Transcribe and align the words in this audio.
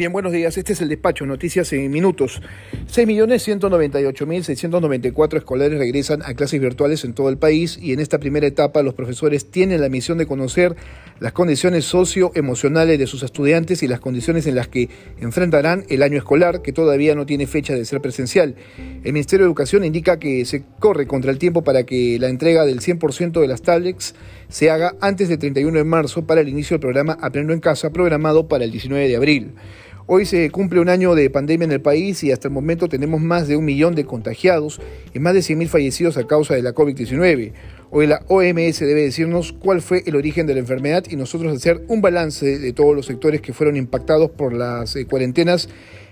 Bien, 0.00 0.12
buenos 0.12 0.32
días. 0.32 0.56
Este 0.56 0.72
es 0.72 0.80
el 0.80 0.88
despacho, 0.88 1.26
noticias 1.26 1.70
en 1.74 1.90
minutos. 1.90 2.40
6.198.694 2.90 5.36
escolares 5.36 5.78
regresan 5.78 6.22
a 6.22 6.32
clases 6.32 6.58
virtuales 6.58 7.04
en 7.04 7.12
todo 7.12 7.28
el 7.28 7.36
país 7.36 7.78
y 7.78 7.92
en 7.92 8.00
esta 8.00 8.18
primera 8.18 8.46
etapa 8.46 8.82
los 8.82 8.94
profesores 8.94 9.50
tienen 9.50 9.82
la 9.82 9.90
misión 9.90 10.16
de 10.16 10.24
conocer 10.24 10.74
las 11.18 11.32
condiciones 11.32 11.84
socioemocionales 11.84 12.98
de 12.98 13.06
sus 13.06 13.22
estudiantes 13.22 13.82
y 13.82 13.88
las 13.88 14.00
condiciones 14.00 14.46
en 14.46 14.54
las 14.54 14.68
que 14.68 14.88
enfrentarán 15.20 15.84
el 15.90 16.02
año 16.02 16.16
escolar, 16.16 16.62
que 16.62 16.72
todavía 16.72 17.14
no 17.14 17.26
tiene 17.26 17.46
fecha 17.46 17.74
de 17.74 17.84
ser 17.84 18.00
presencial. 18.00 18.54
El 19.04 19.12
Ministerio 19.12 19.44
de 19.44 19.48
Educación 19.48 19.84
indica 19.84 20.18
que 20.18 20.46
se 20.46 20.62
corre 20.78 21.06
contra 21.06 21.30
el 21.30 21.36
tiempo 21.36 21.62
para 21.62 21.84
que 21.84 22.18
la 22.18 22.30
entrega 22.30 22.64
del 22.64 22.80
100% 22.80 23.38
de 23.38 23.48
las 23.48 23.60
tablets 23.60 24.14
se 24.48 24.70
haga 24.70 24.96
antes 25.02 25.28
del 25.28 25.38
31 25.38 25.76
de 25.76 25.84
marzo 25.84 26.26
para 26.26 26.40
el 26.40 26.48
inicio 26.48 26.76
del 26.76 26.80
programa 26.80 27.18
Aprendo 27.20 27.52
en 27.52 27.60
Casa, 27.60 27.90
programado 27.90 28.48
para 28.48 28.64
el 28.64 28.70
19 28.70 29.06
de 29.06 29.16
abril. 29.16 29.52
Hoy 30.12 30.26
se 30.26 30.50
cumple 30.50 30.80
un 30.80 30.88
año 30.88 31.14
de 31.14 31.30
pandemia 31.30 31.66
en 31.66 31.70
el 31.70 31.80
país 31.80 32.24
y 32.24 32.32
hasta 32.32 32.48
el 32.48 32.52
momento 32.52 32.88
tenemos 32.88 33.20
más 33.20 33.46
de 33.46 33.54
un 33.54 33.64
millón 33.64 33.94
de 33.94 34.06
contagiados 34.06 34.80
y 35.14 35.20
más 35.20 35.34
de 35.34 35.38
100.000 35.38 35.68
fallecidos 35.68 36.16
a 36.16 36.26
causa 36.26 36.56
de 36.56 36.62
la 36.62 36.74
COVID-19. 36.74 37.52
Hoy 37.92 38.08
la 38.08 38.20
OMS 38.26 38.80
debe 38.80 39.02
decirnos 39.02 39.52
cuál 39.52 39.80
fue 39.80 40.02
el 40.06 40.16
origen 40.16 40.48
de 40.48 40.54
la 40.54 40.58
enfermedad 40.58 41.04
y 41.08 41.14
nosotros 41.14 41.54
hacer 41.54 41.84
un 41.86 42.02
balance 42.02 42.58
de 42.58 42.72
todos 42.72 42.96
los 42.96 43.06
sectores 43.06 43.40
que 43.40 43.52
fueron 43.52 43.76
impactados 43.76 44.32
por 44.32 44.52
las 44.52 44.96
eh, 44.96 45.06
cuarentenas 45.06 45.68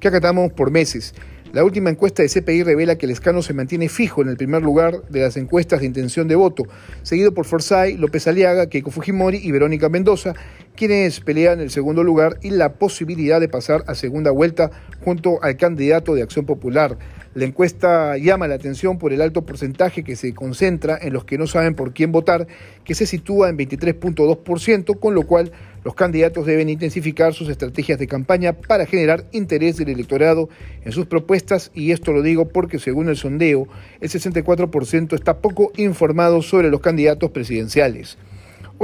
que 0.00 0.08
acatamos 0.08 0.50
por 0.54 0.70
meses. 0.70 1.12
La 1.52 1.64
última 1.64 1.90
encuesta 1.90 2.22
de 2.22 2.30
CPI 2.30 2.62
revela 2.62 2.96
que 2.96 3.04
el 3.04 3.12
escano 3.12 3.42
se 3.42 3.52
mantiene 3.52 3.90
fijo 3.90 4.22
en 4.22 4.28
el 4.30 4.38
primer 4.38 4.62
lugar 4.62 5.02
de 5.10 5.20
las 5.20 5.36
encuestas 5.36 5.80
de 5.80 5.86
intención 5.86 6.26
de 6.26 6.34
voto, 6.34 6.62
seguido 7.02 7.34
por 7.34 7.44
Forsyth, 7.44 7.98
López 7.98 8.26
Aliaga, 8.26 8.68
Keiko 8.70 8.90
Fujimori 8.90 9.36
y 9.36 9.52
Verónica 9.52 9.90
Mendoza, 9.90 10.32
quienes 10.74 11.20
pelean 11.20 11.60
el 11.60 11.68
segundo 11.68 12.04
lugar 12.04 12.38
y 12.40 12.48
la 12.48 12.72
posibilidad 12.72 13.38
de 13.38 13.50
pasar 13.50 13.84
a 13.86 13.94
segunda 13.94 14.30
vuelta 14.30 14.70
junto 15.04 15.42
al 15.42 15.58
candidato 15.58 16.14
de 16.14 16.22
Acción 16.22 16.46
Popular. 16.46 16.96
La 17.34 17.46
encuesta 17.46 18.18
llama 18.18 18.46
la 18.46 18.56
atención 18.56 18.98
por 18.98 19.14
el 19.14 19.22
alto 19.22 19.46
porcentaje 19.46 20.04
que 20.04 20.16
se 20.16 20.34
concentra 20.34 20.98
en 21.00 21.14
los 21.14 21.24
que 21.24 21.38
no 21.38 21.46
saben 21.46 21.74
por 21.74 21.94
quién 21.94 22.12
votar, 22.12 22.46
que 22.84 22.94
se 22.94 23.06
sitúa 23.06 23.48
en 23.48 23.56
23.2%, 23.56 25.00
con 25.00 25.14
lo 25.14 25.22
cual 25.22 25.50
los 25.82 25.94
candidatos 25.94 26.44
deben 26.44 26.68
intensificar 26.68 27.32
sus 27.32 27.48
estrategias 27.48 27.98
de 27.98 28.06
campaña 28.06 28.52
para 28.52 28.84
generar 28.84 29.24
interés 29.32 29.78
del 29.78 29.88
electorado 29.88 30.50
en 30.84 30.92
sus 30.92 31.06
propuestas 31.06 31.70
y 31.74 31.92
esto 31.92 32.12
lo 32.12 32.20
digo 32.20 32.48
porque 32.48 32.78
según 32.78 33.08
el 33.08 33.16
sondeo, 33.16 33.66
el 34.02 34.10
64% 34.10 35.14
está 35.14 35.38
poco 35.38 35.72
informado 35.76 36.42
sobre 36.42 36.68
los 36.68 36.80
candidatos 36.80 37.30
presidenciales. 37.30 38.18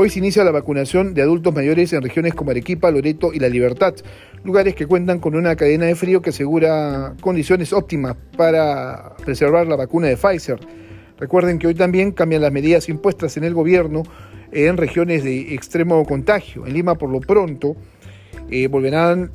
Hoy 0.00 0.10
se 0.10 0.20
inicia 0.20 0.44
la 0.44 0.52
vacunación 0.52 1.12
de 1.12 1.22
adultos 1.22 1.52
mayores 1.52 1.92
en 1.92 2.02
regiones 2.02 2.32
como 2.32 2.52
Arequipa, 2.52 2.88
Loreto 2.88 3.32
y 3.34 3.40
La 3.40 3.48
Libertad, 3.48 3.96
lugares 4.44 4.76
que 4.76 4.86
cuentan 4.86 5.18
con 5.18 5.34
una 5.34 5.56
cadena 5.56 5.86
de 5.86 5.96
frío 5.96 6.22
que 6.22 6.30
asegura 6.30 7.16
condiciones 7.20 7.72
óptimas 7.72 8.14
para 8.36 9.16
preservar 9.24 9.66
la 9.66 9.74
vacuna 9.74 10.06
de 10.06 10.16
Pfizer. 10.16 10.60
Recuerden 11.18 11.58
que 11.58 11.66
hoy 11.66 11.74
también 11.74 12.12
cambian 12.12 12.42
las 12.42 12.52
medidas 12.52 12.88
impuestas 12.88 13.36
en 13.38 13.42
el 13.42 13.54
gobierno 13.54 14.04
en 14.52 14.76
regiones 14.76 15.24
de 15.24 15.52
extremo 15.52 16.04
contagio. 16.04 16.64
En 16.64 16.74
Lima, 16.74 16.94
por 16.94 17.10
lo 17.10 17.18
pronto, 17.18 17.74
eh, 18.50 18.68
volverán 18.68 19.32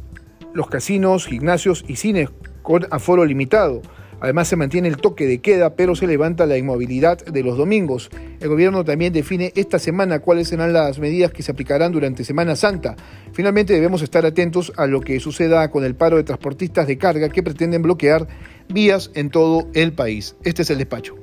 los 0.54 0.70
casinos, 0.70 1.28
gimnasios 1.28 1.84
y 1.90 1.98
cines 1.98 2.30
con 2.62 2.88
aforo 2.90 3.26
limitado. 3.26 3.82
Además 4.20 4.48
se 4.48 4.56
mantiene 4.56 4.88
el 4.88 4.98
toque 4.98 5.28
de 5.28 5.40
queda, 5.40 5.76
pero 5.76 5.96
se 5.96 6.08
levanta 6.08 6.46
la 6.46 6.58
inmovilidad 6.58 7.24
de 7.26 7.44
los 7.44 7.58
domingos. 7.58 8.10
El 8.40 8.50
gobierno 8.50 8.84
también 8.84 9.14
define 9.14 9.52
esta 9.56 9.80
semana 9.80 10.20
cuáles 10.20 10.48
serán 10.48 10.74
las 10.74 11.00
medidas 11.00 11.32
que 11.32 11.44
se 11.44 11.52
aplicarán 11.52 11.92
durante 11.92 12.24
Semana 12.24 12.56
Santa. 12.56 12.96
Finalmente 13.34 13.74
debemos 13.74 14.02
estar 14.02 14.26
atentos 14.26 14.74
a 14.78 14.88
lo 14.88 15.02
que 15.02 15.20
suceda 15.20 15.70
con 15.70 15.84
el 15.84 15.96
paro 15.96 16.18
de 16.18 16.24
transportistas 16.24 16.88
de 16.88 16.98
carga 16.98 17.30
que 17.30 17.44
pretenden 17.44 17.82
bloquear 17.82 18.28
vías 18.70 19.12
en 19.16 19.30
todo 19.30 19.68
el 19.74 19.94
país. 19.94 20.36
Este 20.44 20.62
es 20.62 20.70
el 20.70 20.78
despacho. 20.78 21.23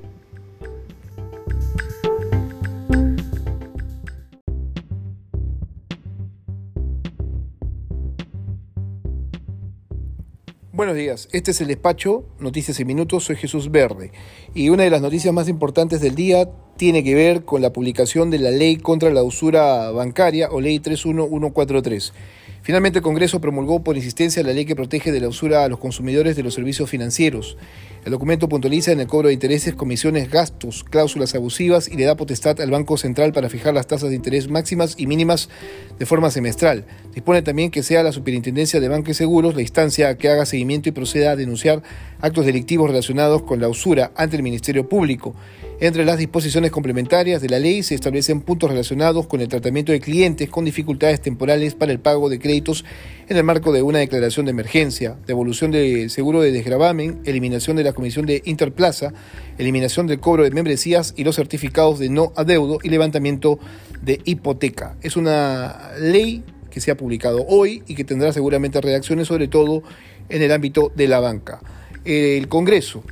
Buenos 10.81 10.97
días, 10.97 11.29
este 11.33 11.51
es 11.51 11.61
el 11.61 11.69
despacho 11.69 12.25
Noticias 12.39 12.81
en 12.81 12.87
Minutos, 12.87 13.25
soy 13.25 13.37
Jesús 13.37 13.71
Verde. 13.71 14.13
Y 14.55 14.71
una 14.71 14.85
de 14.85 14.89
las 14.89 15.03
noticias 15.03 15.35
más 15.35 15.47
importantes 15.47 16.01
del 16.01 16.15
día 16.15 16.49
tiene 16.81 17.05
que 17.05 17.15
ver 17.15 17.45
con 17.45 17.61
la 17.61 17.75
publicación 17.75 18.31
de 18.31 18.39
la 18.39 18.51
ley 18.51 18.77
contra 18.77 19.11
la 19.11 19.23
usura 19.23 19.91
bancaria 19.91 20.49
o 20.51 20.63
ley 20.63 20.79
31143. 20.79 22.15
Finalmente 22.63 23.01
el 23.01 23.03
Congreso 23.03 23.39
promulgó 23.39 23.85
por 23.85 23.99
insistencia 23.99 24.43
la 24.43 24.55
ley 24.55 24.65
que 24.65 24.75
protege 24.75 25.13
de 25.13 25.21
la 25.21 25.29
usura 25.29 25.63
a 25.63 25.69
los 25.69 25.79
consumidores 25.79 26.37
de 26.37 26.43
los 26.43 26.55
servicios 26.55 26.89
financieros. 26.89 27.59
El 28.07 28.13
documento 28.13 28.49
puntualiza 28.49 28.93
en 28.93 29.01
el 29.01 29.09
cobro 29.09 29.29
de 29.29 29.35
intereses, 29.35 29.75
comisiones, 29.75 30.31
gastos, 30.31 30.83
cláusulas 30.83 31.35
abusivas 31.35 31.87
y 31.87 31.99
le 31.99 32.07
da 32.07 32.17
potestad 32.17 32.59
al 32.63 32.71
Banco 32.71 32.97
Central 32.97 33.35
para 33.35 33.51
fijar 33.51 33.75
las 33.75 33.87
tasas 33.87 34.09
de 34.09 34.17
interés 34.17 34.49
máximas 34.49 34.95
y 34.97 35.07
mínimas 35.07 35.51
de 35.99 36.07
forma 36.07 36.31
semestral. 36.31 36.87
Dispone 37.13 37.43
también 37.43 37.71
que 37.71 37.83
sea 37.83 38.03
la 38.03 38.13
Superintendencia 38.13 38.81
de 38.81 38.89
Bancos 38.89 39.11
y 39.11 39.15
Seguros 39.15 39.55
la 39.55 39.61
instancia 39.61 40.17
que 40.17 40.31
haga 40.31 40.47
seguimiento 40.47 40.89
y 40.89 40.93
proceda 40.93 41.33
a 41.33 41.37
denunciar 41.37 41.83
actos 42.23 42.47
delictivos 42.47 42.89
relacionados 42.89 43.43
con 43.43 43.61
la 43.61 43.69
usura 43.69 44.13
ante 44.17 44.37
el 44.37 44.43
Ministerio 44.43 44.89
Público. 44.89 45.35
Entre 45.83 46.05
las 46.05 46.19
disposiciones 46.19 46.73
complementarias 46.73 47.41
de 47.41 47.49
la 47.49 47.59
ley 47.59 47.83
se 47.83 47.95
establecen 47.95 48.43
puntos 48.43 48.69
relacionados 48.69 49.27
con 49.27 49.41
el 49.41 49.49
tratamiento 49.49 49.93
de 49.93 50.01
clientes 50.01 50.51
con 50.51 50.67
dificultades 50.67 51.23
temporales 51.23 51.75
para 51.75 51.91
el 51.91 51.99
pago 51.99 52.29
de 52.29 52.39
créditos 52.39 52.85
en 53.31 53.39
el 53.39 53.45
marco 53.45 53.73
de 53.73 53.81
una 53.81 54.01
declaración 54.01 54.45
de 54.45 54.51
emergencia, 54.51 55.17
devolución 55.27 55.71
del 55.71 56.11
seguro 56.11 56.43
de 56.43 56.53
desgravamen, 56.53 57.23
eliminación 57.25 57.79
de 57.79 57.85
la 57.85 57.95
comisión 57.95 58.27
de 58.27 58.43
interplaza, 58.45 59.15
eliminación 59.57 60.07
del 60.07 60.21
cobro 60.21 60.43
de 60.43 60.51
membresías 60.51 61.15
y 61.17 61.25
los 61.25 61.37
certificados 61.37 61.99
de 61.99 62.11
no 62.11 62.35
adeudo 62.37 62.79
y 62.83 62.91
levantamiento 62.91 63.59
de 64.03 64.21
hipoteca. 64.27 64.99
Es 65.01 65.17
una 65.17 65.93
ley 65.99 66.45
que 66.71 66.83
se 66.83 66.91
ha 66.91 66.97
publicado 66.99 67.47
hoy 67.49 67.83
y 67.87 67.95
que 67.95 68.05
tendrá 68.05 68.35
seguramente 68.35 68.83
reacciones 68.83 69.29
sobre 69.29 69.49
todo 69.49 69.83
en 70.29 70.43
el 70.43 70.53
ámbito 70.53 70.93
de 70.95 71.09
la 71.09 71.21
banca. 71.21 71.63
El 72.05 72.49
Congreso 72.49 73.03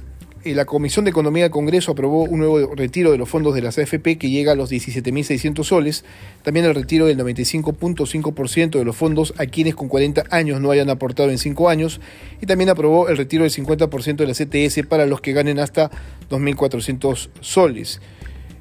la 0.44 0.64
Comisión 0.64 1.04
de 1.04 1.10
Economía 1.10 1.44
del 1.44 1.52
Congreso 1.52 1.92
aprobó 1.92 2.22
un 2.24 2.38
nuevo 2.38 2.74
retiro 2.74 3.10
de 3.10 3.18
los 3.18 3.28
fondos 3.28 3.54
de 3.54 3.62
las 3.62 3.78
AFP 3.78 4.18
que 4.18 4.30
llega 4.30 4.52
a 4.52 4.54
los 4.54 4.70
17.600 4.70 5.64
soles, 5.64 6.04
también 6.42 6.66
el 6.66 6.74
retiro 6.74 7.06
del 7.06 7.18
95.5% 7.18 8.78
de 8.78 8.84
los 8.84 8.96
fondos 8.96 9.34
a 9.36 9.46
quienes 9.46 9.74
con 9.74 9.88
40 9.88 10.24
años 10.30 10.60
no 10.60 10.70
hayan 10.70 10.90
aportado 10.90 11.30
en 11.30 11.38
5 11.38 11.68
años 11.68 12.00
y 12.40 12.46
también 12.46 12.70
aprobó 12.70 13.08
el 13.08 13.16
retiro 13.16 13.42
del 13.44 13.52
50% 13.52 14.16
de 14.16 14.26
la 14.26 14.34
CTS 14.34 14.86
para 14.86 15.06
los 15.06 15.20
que 15.20 15.32
ganen 15.32 15.58
hasta 15.58 15.90
2.400 16.30 17.28
soles. 17.40 18.00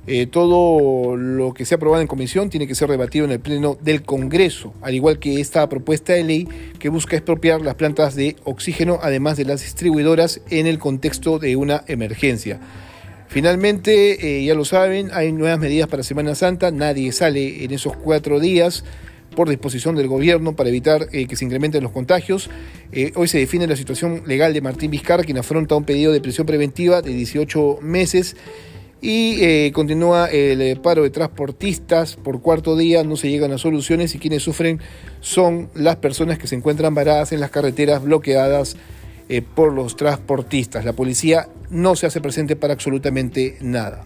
Eh, 0.09 0.25
todo 0.25 1.17
lo 1.17 1.53
que 1.53 1.65
se 1.65 1.75
ha 1.75 1.77
aprobado 1.77 2.01
en 2.01 2.07
comisión 2.07 2.49
tiene 2.49 2.65
que 2.65 2.75
ser 2.75 2.87
rebatido 2.87 3.25
en 3.25 3.31
el 3.31 3.41
Pleno 3.41 3.77
del 3.81 4.03
Congreso, 4.03 4.73
al 4.81 4.95
igual 4.95 5.19
que 5.19 5.41
esta 5.41 5.67
propuesta 5.67 6.13
de 6.13 6.23
ley 6.23 6.47
que 6.79 6.87
busca 6.87 7.17
expropiar 7.17 7.59
las 7.59 7.75
plantas 7.75 8.15
de 8.15 8.37
oxígeno, 8.45 8.99
además 9.01 9.35
de 9.35 9.43
las 9.43 9.61
distribuidoras, 9.63 10.39
en 10.49 10.65
el 10.65 10.79
contexto 10.79 11.39
de 11.39 11.57
una 11.57 11.83
emergencia. 11.87 12.61
Finalmente, 13.27 14.39
eh, 14.39 14.45
ya 14.45 14.53
lo 14.53 14.63
saben, 14.63 15.09
hay 15.11 15.33
nuevas 15.33 15.59
medidas 15.59 15.89
para 15.89 16.03
Semana 16.03 16.35
Santa, 16.35 16.71
nadie 16.71 17.11
sale 17.11 17.65
en 17.65 17.71
esos 17.71 17.97
cuatro 17.97 18.39
días 18.39 18.85
por 19.35 19.49
disposición 19.49 19.97
del 19.97 20.07
gobierno 20.07 20.55
para 20.55 20.69
evitar 20.69 21.09
eh, 21.11 21.27
que 21.27 21.35
se 21.35 21.43
incrementen 21.43 21.83
los 21.83 21.91
contagios. 21.91 22.49
hoy 23.15 23.27
se 23.27 23.39
define 23.39 23.67
la 23.67 23.75
situación 23.75 24.23
legal 24.25 24.53
de 24.53 24.61
Martín 24.61 24.89
Vizcarra, 24.89 25.25
quien 25.25 25.37
afronta 25.37 25.75
un 25.75 25.83
pedido 25.83 26.13
de 26.13 26.21
prisión 26.21 26.47
preventiva 26.47 27.01
de 27.01 27.11
18 27.11 27.79
meses 27.81 28.37
y 29.01 29.43
eh, 29.43 29.71
continúa 29.73 30.27
el 30.27 30.61
eh, 30.61 30.75
paro 30.75 31.03
de 31.03 31.09
transportistas 31.09 32.15
por 32.15 32.41
cuarto 32.41 32.75
día, 32.75 33.03
no 33.03 33.15
se 33.15 33.29
llegan 33.29 33.51
a 33.51 33.57
soluciones 33.57 34.15
y 34.15 34.19
quienes 34.19 34.43
sufren 34.43 34.79
son 35.19 35.69
las 35.75 35.97
personas 35.97 36.39
que 36.39 36.47
se 36.47 36.55
encuentran 36.55 36.95
varadas 36.95 37.31
en 37.31 37.39
las 37.39 37.51
carreteras 37.51 38.03
bloqueadas 38.03 38.75
eh, 39.29 39.41
por 39.41 39.73
los 39.73 39.95
transportistas. 39.95 40.85
La 40.85 40.93
policía 40.93 41.47
no 41.69 41.95
se 41.95 42.07
hace 42.07 42.21
presente 42.21 42.55
para 42.55 42.73
absolutamente 42.73 43.57
nada. 43.61 44.05